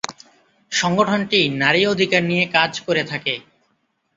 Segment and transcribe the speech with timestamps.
[0.71, 3.33] সংগঠনটি নারী অধিকার নিয়ে কাজ করে থাকে।